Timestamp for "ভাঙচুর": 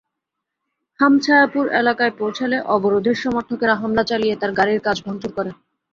5.05-5.31